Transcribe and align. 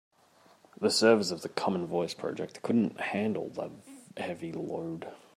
The 0.79 0.89
servers 0.89 1.29
of 1.29 1.43
the 1.43 1.49
common 1.49 1.85
voice 1.85 2.15
project 2.15 2.63
couldn't 2.63 2.99
handle 2.99 3.49
the 3.49 3.69
heavy 4.19 4.51
load. 4.51 5.07